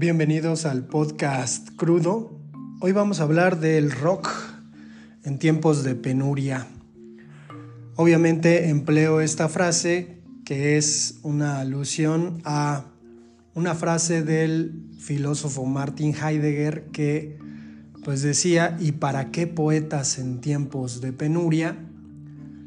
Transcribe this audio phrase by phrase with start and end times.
[0.00, 2.32] Bienvenidos al podcast crudo.
[2.80, 4.30] Hoy vamos a hablar del rock
[5.24, 6.66] en tiempos de penuria.
[7.96, 12.86] Obviamente empleo esta frase que es una alusión a
[13.54, 17.38] una frase del filósofo Martin Heidegger que
[18.02, 21.76] pues decía, ¿y para qué poetas en tiempos de penuria?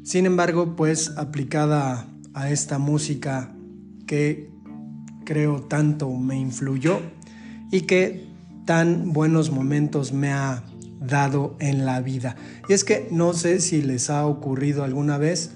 [0.04, 3.52] Sin embargo, pues aplicada a esta música
[4.06, 4.54] que
[5.24, 7.00] creo tanto me influyó
[7.74, 8.24] y que
[8.66, 10.62] tan buenos momentos me ha
[11.00, 12.36] dado en la vida.
[12.68, 15.50] Y es que no sé si les ha ocurrido alguna vez,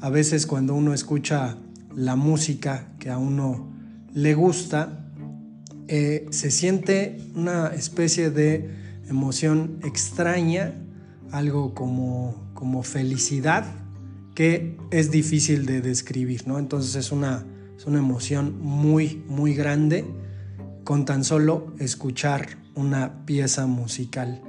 [0.00, 1.56] a veces cuando uno escucha
[1.92, 3.72] la música que a uno
[4.12, 5.04] le gusta,
[5.88, 8.70] eh, se siente una especie de
[9.08, 10.74] emoción extraña,
[11.32, 13.64] algo como, como felicidad,
[14.36, 16.60] que es difícil de describir, ¿no?
[16.60, 17.44] Entonces es una,
[17.76, 20.04] es una emoción muy, muy grande
[20.84, 24.40] con tan solo escuchar una pieza musical.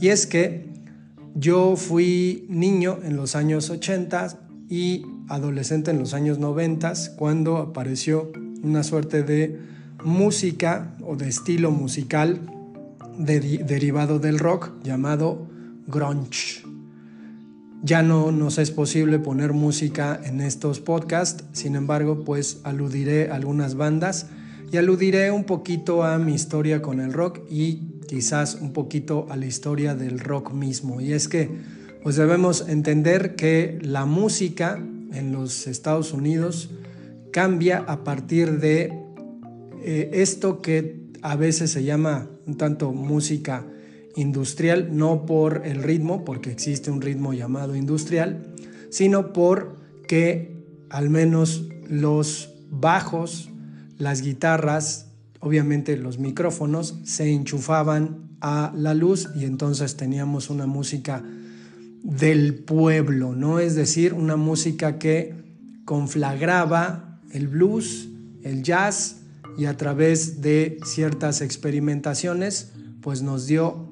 [0.00, 0.68] Y es que
[1.34, 8.32] yo fui niño en los años 80 y adolescente en los años 90 cuando apareció
[8.62, 9.58] una suerte de
[10.04, 12.40] música o de estilo musical
[13.18, 15.46] derivado del rock llamado
[15.86, 16.62] grunge.
[17.82, 23.34] Ya no nos es posible poner música en estos podcasts, sin embargo, pues aludiré a
[23.34, 24.26] algunas bandas
[24.74, 29.36] y aludiré un poquito a mi historia con el rock y quizás un poquito a
[29.36, 31.00] la historia del rock mismo.
[31.00, 31.48] Y es que
[32.02, 36.70] pues debemos entender que la música en los Estados Unidos
[37.30, 38.92] cambia a partir de
[39.84, 43.64] eh, esto que a veces se llama un tanto música
[44.16, 48.56] industrial, no por el ritmo, porque existe un ritmo llamado industrial,
[48.90, 49.76] sino por
[50.08, 53.50] que al menos los bajos,
[53.98, 55.06] las guitarras,
[55.40, 61.22] obviamente los micrófonos, se enchufaban a la luz y entonces teníamos una música
[62.02, 63.58] del pueblo, ¿no?
[63.58, 65.34] Es decir, una música que
[65.84, 68.08] conflagraba el blues,
[68.42, 69.22] el jazz
[69.56, 73.88] y a través de ciertas experimentaciones, pues nos dio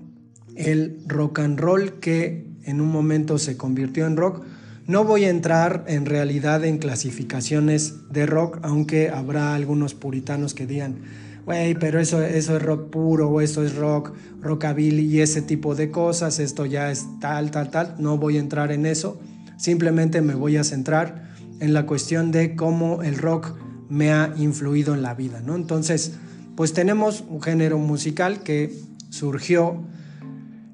[0.56, 4.44] el rock and roll que en un momento se convirtió en rock.
[4.87, 10.66] No voy a entrar en realidad en clasificaciones de rock, aunque habrá algunos puritanos que
[10.66, 11.03] digan,
[11.47, 15.76] güey, pero eso, eso es rock puro, o esto es rock, rockabilly y ese tipo
[15.76, 17.94] de cosas, esto ya es tal, tal, tal.
[17.98, 19.20] No voy a entrar en eso,
[19.56, 23.54] simplemente me voy a centrar en la cuestión de cómo el rock
[23.88, 25.54] me ha influido en la vida, ¿no?
[25.54, 26.14] Entonces,
[26.56, 28.76] pues tenemos un género musical que
[29.10, 29.84] surgió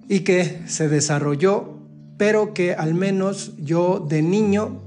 [0.09, 1.78] y que se desarrolló,
[2.19, 4.83] pero que al menos yo de niño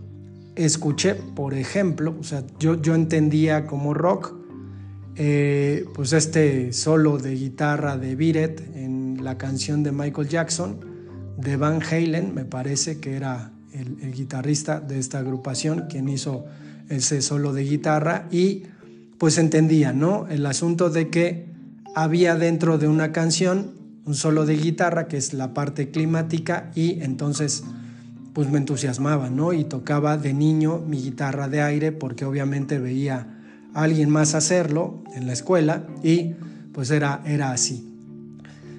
[0.56, 4.36] escuché, por ejemplo, o sea, yo, yo entendía como rock,
[5.16, 10.80] eh, pues este solo de guitarra de Biret en la canción de Michael Jackson,
[11.38, 16.46] de Van Halen, me parece que era el, el guitarrista de esta agrupación, quien hizo
[16.90, 18.64] ese solo de guitarra y
[19.18, 20.28] pues entendía, ¿no?
[20.28, 21.46] El asunto de que
[21.96, 27.02] había dentro de una canción un solo de guitarra, que es la parte climática, y
[27.02, 27.64] entonces
[28.34, 29.54] pues me entusiasmaba, ¿no?
[29.54, 33.28] Y tocaba de niño mi guitarra de aire porque obviamente veía
[33.74, 36.36] a alguien más hacerlo en la escuela y
[36.72, 37.88] pues era, era así.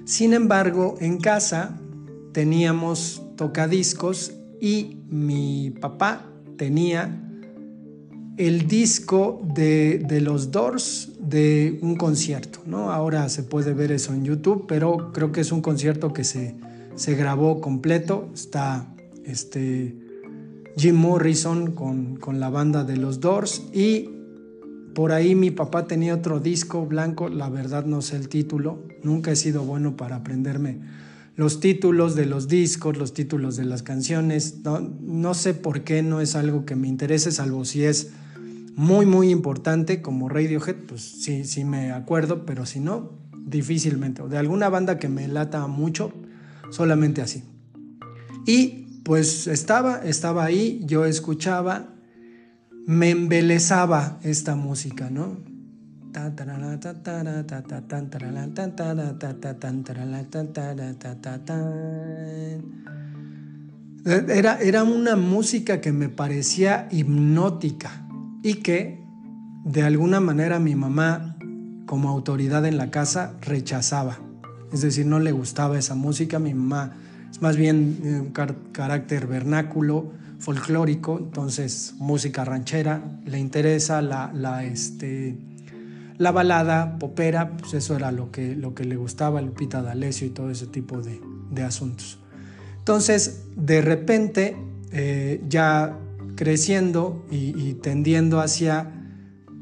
[0.05, 1.77] Sin embargo, en casa
[2.31, 6.25] teníamos tocadiscos y mi papá
[6.57, 7.19] tenía
[8.37, 12.91] el disco de, los Doors de un concierto, ¿no?
[12.91, 16.55] Ahora se puede ver eso en YouTube, pero creo que es un concierto que se,
[16.95, 18.29] se grabó completo.
[18.33, 18.93] Está
[19.25, 19.95] este,
[20.77, 24.09] Jim Morrison con, con la banda de los Doors y
[24.95, 29.31] por ahí mi papá tenía otro disco blanco, la verdad no sé el título, nunca
[29.31, 30.81] he sido bueno para aprenderme
[31.35, 36.03] los títulos de los discos, los títulos de las canciones, no, no sé por qué
[36.03, 38.11] no es algo que me interese, salvo si es
[38.75, 43.11] muy, muy importante como Radiohead, pues sí, sí me acuerdo, pero si no,
[43.45, 44.21] difícilmente.
[44.21, 46.11] O de alguna banda que me lata mucho,
[46.71, 47.43] solamente así.
[48.45, 51.89] Y pues estaba, estaba ahí, yo escuchaba,
[52.85, 55.37] me embelezaba esta música, ¿no?
[64.05, 68.02] Era, era una música que me parecía hipnótica
[68.43, 69.01] y que
[69.63, 71.37] de alguna manera mi mamá
[71.85, 74.19] como autoridad en la casa rechazaba.
[74.71, 76.95] Es decir, no le gustaba esa música, mi mamá
[77.31, 78.31] es más bien eh, un
[78.71, 85.37] carácter vernáculo, folclórico, entonces música ranchera, le interesa la, la, este,
[86.17, 90.31] la balada popera, pues eso era lo que, lo que le gustaba Lupita D'Alessio y
[90.31, 92.19] todo ese tipo de, asuntos.
[92.79, 94.57] Entonces, de repente,
[94.91, 95.97] eh, ya
[96.43, 98.91] creciendo y, tendiendo hacia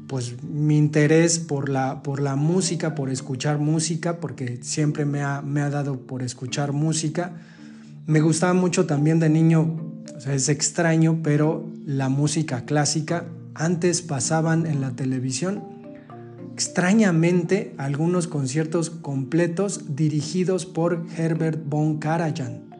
[0.08, 5.42] pues mi interés por la, por la música, por escuchar música, porque siempre me ha,
[5.42, 7.36] me ha dado por escuchar música.
[8.06, 9.76] Me gustaba mucho también de niño,
[10.16, 15.62] o sea, es extraño, pero la música clásica antes pasaban en la televisión
[16.52, 22.72] extrañamente algunos conciertos completos dirigidos por Herbert von Karajan.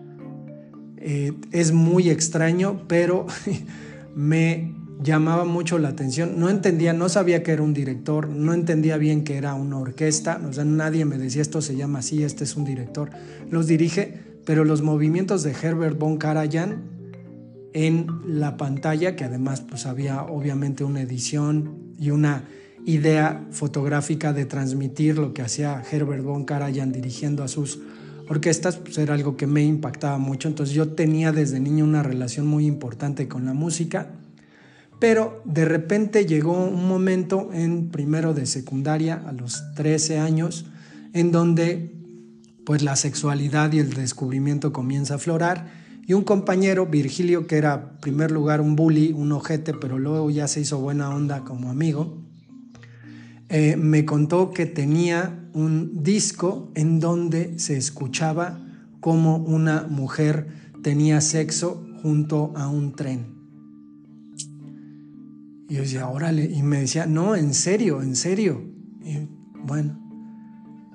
[0.97, 3.27] Eh, es muy extraño, pero
[4.15, 6.39] me llamaba mucho la atención.
[6.39, 10.41] No entendía, no sabía que era un director, no entendía bien que era una orquesta,
[10.49, 13.11] o sea, nadie me decía esto se llama así, este es un director.
[13.51, 16.83] Los dirige, pero los movimientos de Herbert von Karajan
[17.75, 22.45] en la pantalla, que además pues había obviamente una edición y una
[22.85, 27.81] idea fotográfica de transmitir lo que hacía Herbert von Karajan dirigiendo a sus
[28.33, 30.49] orquestas, pues era algo que me impactaba mucho.
[30.49, 34.11] Entonces yo tenía desde niño una relación muy importante con la música,
[34.99, 40.67] pero de repente llegó un momento en primero de secundaria, a los 13 años,
[41.13, 41.95] en donde
[42.65, 47.75] pues la sexualidad y el descubrimiento comienza a aflorar y un compañero, Virgilio, que era
[47.75, 51.71] en primer lugar un bully, un ojete, pero luego ya se hizo buena onda como
[51.71, 52.19] amigo,
[53.55, 58.67] eh, me contó que tenía un disco en donde se escuchaba
[59.01, 60.49] como una mujer
[60.83, 63.27] tenía sexo junto a un tren.
[65.69, 68.63] Y yo decía, órale, y me decía, no, en serio, en serio.
[69.05, 69.29] Y
[69.67, 70.01] bueno,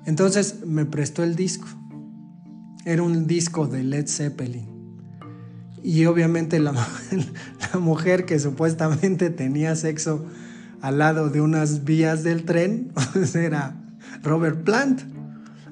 [0.04, 1.68] entonces me prestó el disco.
[2.84, 4.66] Era un disco de Led Zeppelin.
[5.84, 6.74] Y obviamente la
[7.78, 10.26] mujer que supuestamente tenía sexo
[10.80, 12.92] al lado de unas vías del tren,
[13.34, 13.76] era
[14.22, 15.02] Robert Plant.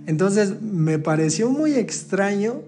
[0.07, 2.63] Entonces me pareció muy extraño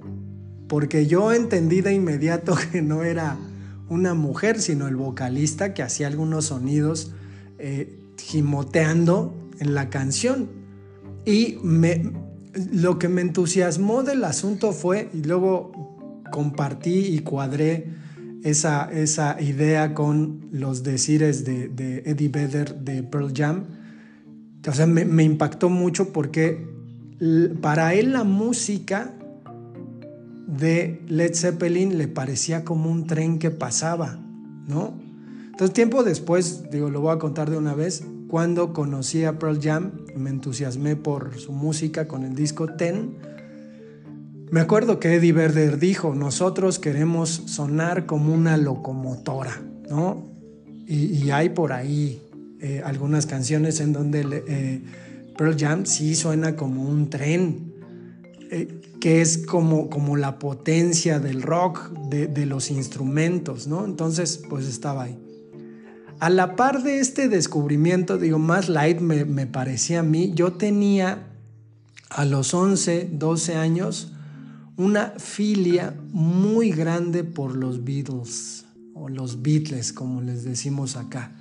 [0.68, 3.36] porque yo entendí de inmediato que no era
[3.88, 7.12] una mujer, sino el vocalista que hacía algunos sonidos
[7.58, 10.48] eh, gimoteando en la canción.
[11.24, 12.12] Y me,
[12.54, 15.72] lo que me entusiasmó del asunto fue, y luego
[16.30, 17.86] compartí y cuadré
[18.44, 23.64] esa, esa idea con los decires de, Eddie Vedder de Pearl Jam.
[24.66, 26.66] O sea, me, impactó mucho porque
[27.60, 29.14] para él la música
[30.46, 34.18] de Led Zeppelin le parecía como un tren que pasaba,
[34.66, 34.94] ¿no?
[35.46, 39.58] Entonces, tiempo después, digo, lo voy a contar de una vez, cuando conocí a Pearl
[39.60, 43.16] Jam, me entusiasmé por su música con el disco Ten
[44.50, 50.26] me acuerdo que Eddie Vedder dijo, nosotros queremos sonar como una locomotora, ¿no?
[50.86, 52.22] Y, hay por ahí
[52.60, 54.80] eh, algunas canciones en donde eh,
[55.36, 57.74] Pearl Jam sí suena como un tren,
[58.50, 63.84] eh, que es como, como la potencia del rock, de, los instrumentos, ¿no?
[63.84, 65.18] Entonces, pues estaba ahí.
[66.20, 70.54] A la par de este descubrimiento, digo, más light me, me parecía a mí, yo
[70.54, 71.28] tenía
[72.08, 74.14] a los 11, 12 años,
[74.78, 78.64] una filia muy grande por los Beatles
[78.94, 81.32] o los Beatles, como les decimos acá.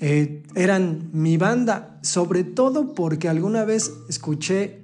[0.00, 4.78] Eh, eran mi banda, sobre todo porque alguna vez escuché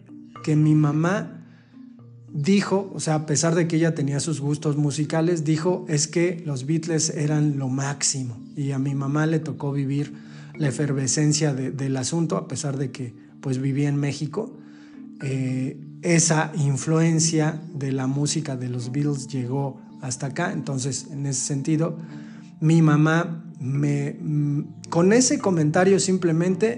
[0.45, 1.45] que mi mamá
[2.33, 6.43] dijo, o sea, a pesar de que ella tenía sus gustos musicales, dijo es que
[6.45, 10.13] los Beatles eran lo máximo y a mi mamá le tocó vivir
[10.59, 14.59] la efervescencia del asunto, a pesar de que pues vivía en México.
[15.23, 20.53] Eh, esa influencia de la música de los Beatles llegó hasta acá.
[20.53, 21.99] Entonces, en ese sentido,
[22.61, 26.77] mi mamá me, mm, con ese comentario simplemente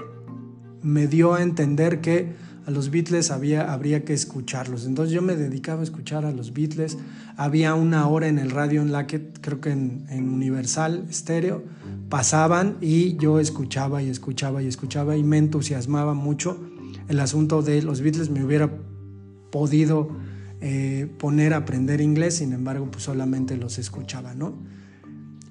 [0.82, 4.86] me dio a entender que a los Beatles había, habría que escucharlos.
[4.86, 6.98] Entonces yo me dedicaba a escuchar a los Beatles.
[7.36, 11.64] Había una hora en el radio en la que creo que en, en Universal Stereo
[12.10, 16.60] pasaban y yo escuchaba y escuchaba y escuchaba y me entusiasmaba mucho
[17.08, 18.30] el asunto de los Beatles.
[18.30, 18.70] Me hubiera
[19.50, 20.08] podido
[20.60, 24.54] eh, poner a aprender inglés, sin embargo, pues solamente los escuchaba, ¿no?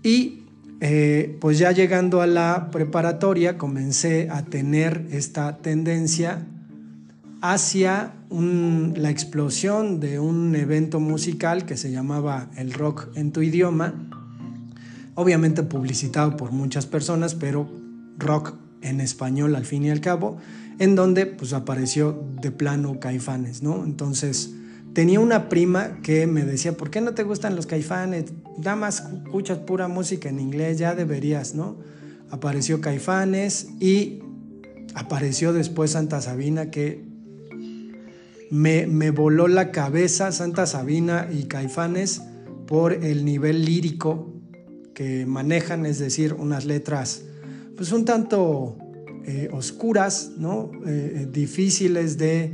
[0.04, 0.44] Y
[0.80, 6.46] eh, pues ya llegando a la preparatoria comencé a tener esta tendencia
[7.42, 13.94] hacia la explosión de un evento musical que se llamaba el rock en tu idioma,
[15.16, 17.70] obviamente publicitado por muchas personas, pero
[18.18, 20.38] rock en español al fin y al cabo,
[20.80, 23.84] en donde pues apareció de plano Caifanes, ¿no?
[23.84, 24.54] Entonces
[24.94, 28.34] tenía una prima que me decía, ¿por qué no te gustan los Caifanes?
[28.58, 31.78] Nada más escuchas pura música en inglés, ya deberías, ¿no?
[32.30, 34.20] Apareció Caifanes y
[34.96, 37.06] apareció después Santa Sabina que
[38.50, 42.22] me, me voló la cabeza Santa Sabina y Caifanes
[42.66, 44.34] por el nivel lírico
[44.94, 47.24] que manejan, es decir, unas letras
[47.78, 48.76] pues un tanto
[49.26, 50.72] eh, oscuras, ¿no?
[50.86, 52.52] Eh, eh, difíciles de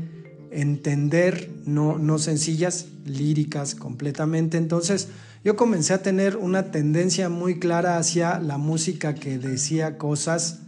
[0.52, 4.58] entender, no, no sencillas, líricas completamente.
[4.58, 5.08] Entonces
[5.44, 10.60] yo comencé a tener una tendencia muy clara hacia la música que decía cosas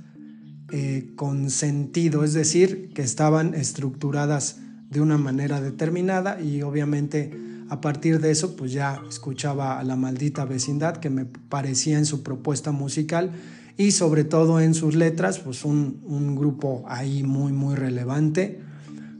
[1.15, 4.57] con sentido, es decir, que estaban estructuradas
[4.89, 7.31] de una manera determinada y obviamente
[7.69, 12.05] a partir de eso pues ya escuchaba a la maldita vecindad que me parecía en
[12.05, 13.31] su propuesta musical
[13.77, 18.61] y sobre todo en sus letras, pues un, grupo ahí muy, muy relevante.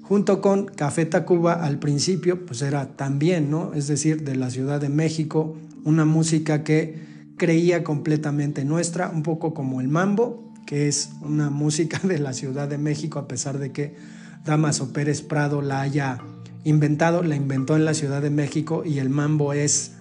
[0.02, 3.74] Junto con Café Tacuba al principio, pues era también, ¿no?
[3.74, 7.04] Es decir, de la Ciudad de México, una música que
[7.38, 12.68] creía completamente nuestra, un poco como el mambo, que es una música de la Ciudad
[12.68, 13.96] de México, a pesar de que
[14.46, 16.20] Damaso Pérez Prado la haya
[16.64, 19.94] inventado, la inventó en la Ciudad de México y el mambo es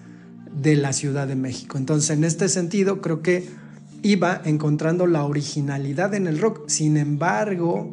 [0.55, 1.77] de la Ciudad de México.
[1.77, 3.64] Entonces, en este sentido, creo que
[4.01, 6.67] iba encontrando la originalidad en el rock.
[6.67, 7.91] Sin embargo,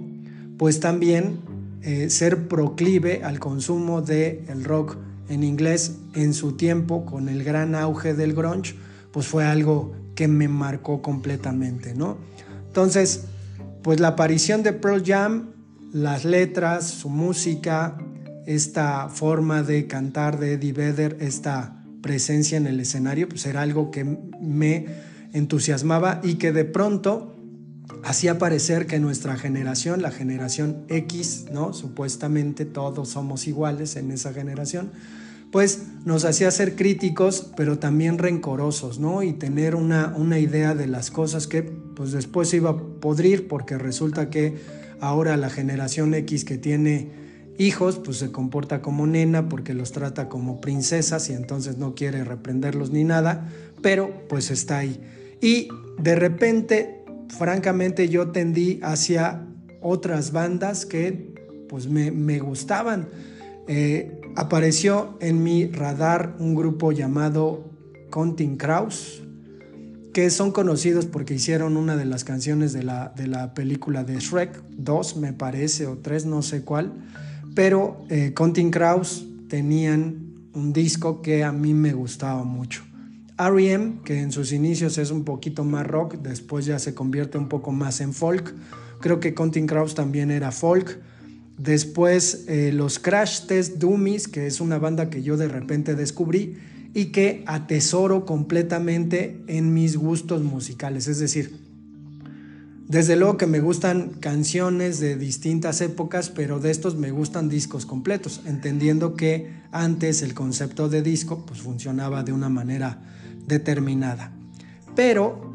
[0.59, 1.41] pues también
[1.83, 4.97] eh, ser proclive al consumo del el rock
[5.29, 8.75] en inglés en su tiempo con el gran auge del grunge,
[9.13, 12.19] pues fue algo que me marcó completamente, ¿no?
[12.67, 13.25] Entonces,
[13.83, 15.51] pues la aparición de Pearl Jam,
[15.93, 17.97] las letras, su música,
[18.47, 23.91] esta forma de cantar de Eddie Vedder, esta presencia en el escenario, pues era algo
[23.91, 24.87] que me
[25.33, 27.35] entusiasmaba y que de pronto
[28.05, 31.73] hacía parecer que nuestra generación, la generación X, ¿no?
[31.73, 34.91] Supuestamente todos somos iguales en esa generación,
[35.51, 39.23] pues nos hacía ser críticos, pero también rencorosos, ¿no?
[39.23, 43.49] Y tener una, una idea de las cosas que pues después se iba a podrir
[43.49, 44.57] porque resulta que
[45.01, 47.11] ahora la generación X que tiene
[47.59, 52.25] hijos, pues se comporta como nena porque los trata como princesas y entonces no quiere
[52.25, 53.49] reprenderlos ni nada,
[53.83, 55.01] pero pues está ahí.
[55.43, 55.69] Y
[55.99, 59.45] de repente, francamente, yo tendí hacia
[59.83, 61.35] otras bandas que
[61.69, 63.09] pues me, gustaban.
[63.67, 67.65] Eh, apareció en mi radar un grupo llamado
[68.11, 69.23] Counting Crows,
[70.13, 74.21] que son conocidos porque hicieron una de las canciones de la, de la película de
[74.21, 76.93] Shrek, dos me parece, o tres, no sé cuál,
[77.55, 78.71] pero eh, Counting
[79.49, 82.85] tenían un disco que a mí me gustaba mucho.
[83.39, 87.49] REM, que en sus inicios es un poquito más rock, después ya se convierte un
[87.49, 88.55] poco más en folk.
[89.01, 91.01] Creo que Counting Crows también era folk.
[91.59, 96.57] Después eh, los Crash Test Dummies, que es una banda que yo de repente descubrí
[96.95, 101.09] y que atesoro completamente en mis gustos musicales.
[101.09, 101.59] Es decir,
[102.89, 107.87] desde luego que me gustan canciones de distintas épocas, pero de estos me gustan discos
[107.87, 113.01] completos, entendiendo que antes el concepto de disco pues funcionaba de una manera
[113.47, 114.33] determinada.
[114.95, 115.53] Pero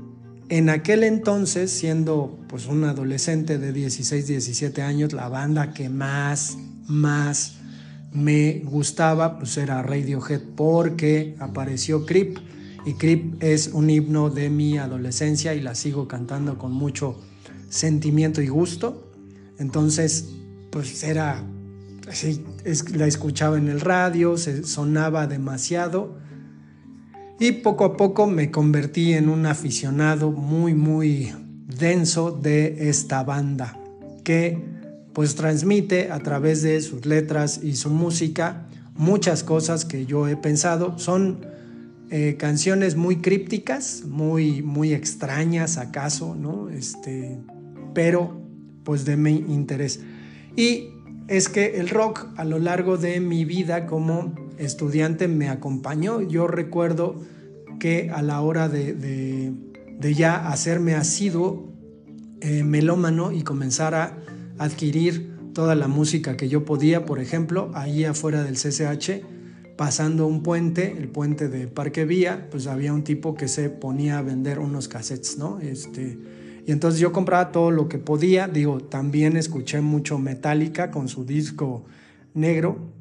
[0.50, 6.58] en aquel entonces, siendo pues un adolescente de 16, 17 años, la banda que más,
[6.88, 7.58] más
[8.13, 12.38] me gustaba pues era Radiohead porque apareció Creep
[12.86, 17.20] y Creep es un himno de mi adolescencia y la sigo cantando con mucho
[17.70, 19.12] sentimiento y gusto.
[19.60, 20.29] Entonces,
[20.72, 21.44] pues era
[22.10, 22.46] así,
[22.96, 26.15] la escuchaba en el radio, se sonaba demasiado
[27.39, 31.34] y poco a poco me convertí en un aficionado muy, muy
[31.67, 33.77] denso de esta banda
[34.24, 34.58] que
[35.13, 40.36] pues transmite a través de sus letras y su música muchas cosas que yo he
[40.36, 40.98] pensado.
[41.00, 41.46] Son
[42.10, 46.70] eh, canciones muy crípticas, muy, muy extrañas acaso, ¿no?
[46.70, 47.38] Este,
[47.94, 48.41] pero
[48.84, 50.00] pues de mi interés.
[50.56, 50.89] Y
[51.27, 56.22] es que el rock a lo largo de mi vida como estudiante me acompañó.
[56.22, 57.22] Yo recuerdo
[57.80, 59.54] que a la hora de,
[60.16, 61.72] ya hacerme asiduo
[62.42, 64.18] eh, melómano y comenzar a
[64.58, 69.24] adquirir toda la música que yo podía, por ejemplo, ahí afuera del CCH,
[69.76, 74.18] pasando un puente, el puente de Parque Vía, pues había un tipo que se ponía
[74.18, 75.60] a vender unos cassettes, ¿no?
[75.60, 76.18] Este,
[76.66, 81.26] y entonces yo compraba todo lo que podía, digo, también escuché mucho Metallica con su
[81.26, 81.86] disco
[82.34, 82.92] negro,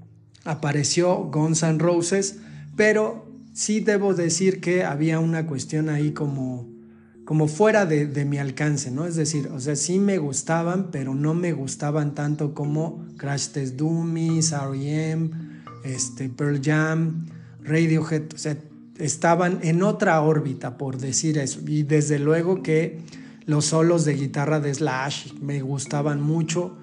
[0.47, 2.37] apareció Guns N' Roses,
[2.77, 6.69] pero sí debo decir que había una cuestión ahí como,
[7.25, 9.07] como fuera de, mi alcance, ¿no?
[9.07, 13.77] Es decir, o sea, sí me gustaban, pero no me gustaban tanto como Crash Test
[13.77, 15.31] Dummies, R.E.M.,
[15.85, 17.27] este, Pearl Jam,
[17.63, 18.57] Radiohead, o sea,
[18.99, 21.61] estaban en otra órbita, por decir eso.
[21.67, 23.01] Y desde luego que
[23.47, 26.77] los solos de guitarra de Slash me gustaban mucho.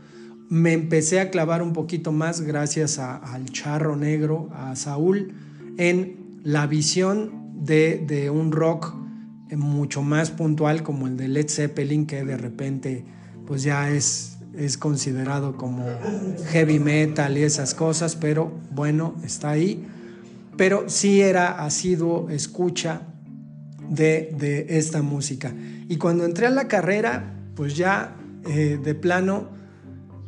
[0.49, 5.33] Me empecé a clavar un poquito más gracias al charro negro, a Saúl,
[5.77, 8.93] en la visión de, de un rock
[9.55, 13.05] mucho más puntual como el de Led Zeppelin, que de repente
[13.45, 15.85] pues ya es, es considerado como
[16.51, 19.85] heavy metal y esas cosas, pero bueno, está ahí.
[20.57, 23.01] Pero sí era asiduo escucha
[23.89, 25.53] de, de esta música.
[25.89, 28.15] Y cuando entré a la carrera, pues ya
[28.47, 29.49] eh, de plano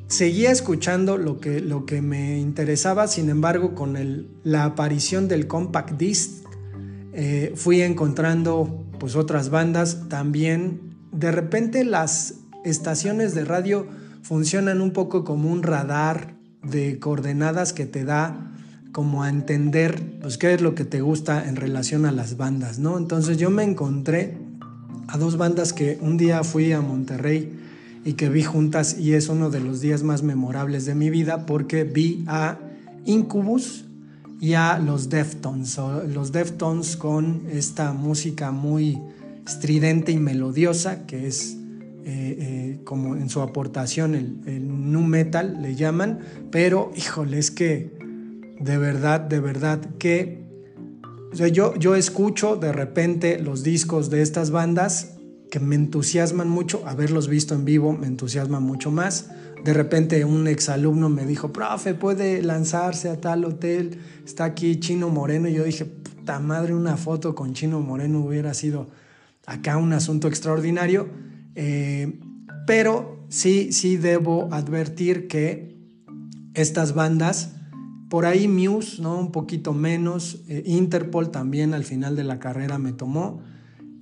[0.07, 5.97] seguía escuchando lo que, lo que me interesaba, sin embargo, con la aparición del compact
[5.97, 6.45] disc,
[7.13, 10.95] eh, fui encontrando pues otras bandas también.
[11.11, 13.87] De repente las estaciones de radio
[14.21, 18.51] funcionan un poco como un radar de coordenadas que te da
[18.91, 22.79] como a entender pues qué es lo que te gusta en relación a las bandas,
[22.79, 22.97] ¿no?
[22.97, 24.37] Entonces yo me encontré
[25.07, 27.64] a dos bandas que un día fui a Monterrey
[28.05, 31.47] y que vi juntas y es uno de los días más memorables de mi vida
[31.47, 32.59] porque vi a
[33.03, 33.85] Incubus
[34.39, 35.77] y a los Deftones,
[36.13, 39.01] los Deftones con esta música muy
[39.45, 41.57] estridente y melodiosa que es
[42.07, 46.19] eh, eh, como en su aportación el, nu metal le llaman,
[46.51, 47.91] pero híjole, es que
[48.59, 50.45] de verdad, de verdad que
[51.51, 55.14] yo, yo escucho de repente los discos de estas bandas
[55.49, 59.29] que me entusiasman mucho, haberlos visto en vivo me entusiasma mucho más.
[59.63, 65.09] De repente un exalumno me dijo, profe, puede lanzarse a tal hotel, está aquí Chino
[65.09, 65.47] Moreno.
[65.47, 68.87] Y yo dije, puta madre, una foto con Chino Moreno hubiera sido
[69.45, 71.09] acá un asunto extraordinario.
[71.55, 72.19] Eh,
[72.67, 75.75] pero sí, sí debo advertir que
[76.53, 77.55] estas bandas,
[78.09, 79.17] por ahí Muse, ¿no?
[79.17, 83.41] Un poquito menos, eh, Interpol también al final de la carrera me tomó,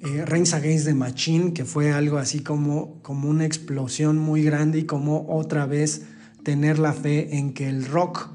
[0.04, 4.80] eh, Reigns Against the Machine, que fue algo así como, como una explosión muy grande
[4.80, 6.04] y como otra vez
[6.44, 8.30] tener la fe en que el rock,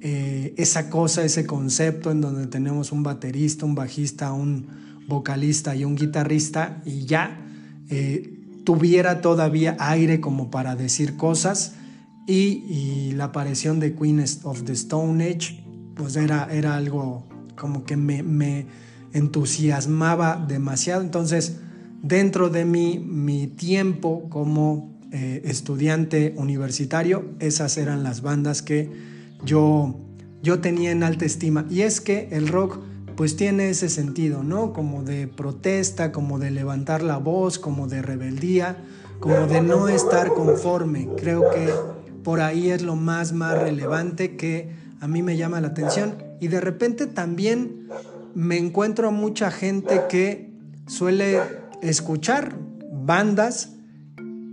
[0.00, 4.66] esa cosa, ese concepto en donde tenemos un baterista, un bajista, un
[5.08, 7.40] vocalista y un guitarrista y ya,
[8.64, 11.76] tuviera todavía aire como para decir cosas
[12.26, 15.62] y, la aparición de Queen of the Stone Age
[15.94, 17.24] pues era, era algo
[17.56, 18.66] como que me,
[19.14, 21.00] entusiasmaba demasiado.
[21.00, 21.56] Entonces,
[22.02, 28.90] dentro de mi, tiempo como eh, estudiante universitario, esas eran las bandas que
[29.44, 29.98] yo,
[30.42, 31.64] yo tenía en alta estima.
[31.70, 32.80] Y es que el rock
[33.16, 34.72] pues tiene ese sentido, ¿no?
[34.72, 38.76] Como de protesta, como de levantar la voz, como de rebeldía,
[39.20, 41.08] como de no estar conforme.
[41.16, 41.70] Creo que
[42.24, 46.16] por ahí es lo más, más relevante que a mí me llama la atención.
[46.40, 47.88] Y de repente también
[48.34, 50.52] me encuentro mucha gente que
[50.86, 51.40] suele
[51.82, 52.56] escuchar
[52.92, 53.70] bandas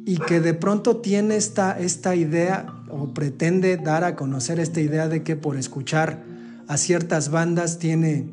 [0.05, 5.07] y que de pronto tiene esta, esta idea o pretende dar a conocer esta idea
[5.07, 6.23] de que por escuchar
[6.67, 8.29] a ciertas bandas tiene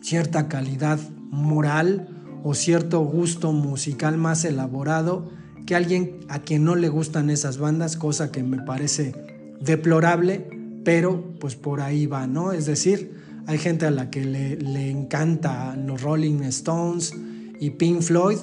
[0.00, 0.98] cierta calidad
[1.30, 2.08] moral
[2.44, 5.30] o cierto gusto musical más elaborado
[5.66, 9.14] que alguien a quien no le gustan esas bandas, cosa que me parece
[9.60, 10.48] deplorable,
[10.84, 12.52] pero pues por ahí va, ¿no?
[12.52, 17.14] Es decir, hay gente a la que le, le encanta los Rolling Stones
[17.60, 18.38] y Pink Floyd,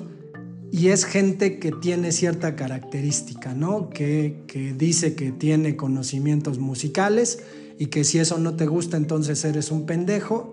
[0.71, 3.91] y es gente que tiene cierta característica, ¿no?
[3.91, 7.43] Que, que, dice que tiene conocimientos musicales
[7.77, 10.51] y que si eso no te gusta entonces eres un pendejo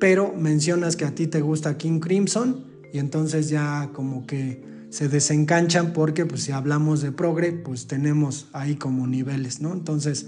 [0.00, 5.08] pero mencionas que a ti te gusta King Crimson y entonces ya como que se
[5.08, 9.72] desencanchan porque pues si hablamos de progre pues tenemos ahí como niveles, ¿no?
[9.74, 10.26] Entonces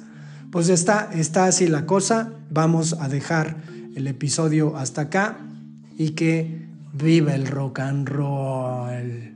[0.52, 3.56] pues está, está así la cosa, vamos a dejar
[3.96, 5.38] el episodio hasta acá
[5.96, 9.32] y que viva el rock and roll.